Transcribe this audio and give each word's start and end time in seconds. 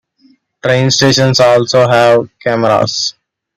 Train 0.63 0.89
stations 0.89 1.39
also 1.39 1.87
have 1.87 2.27
cameras. 2.39 3.13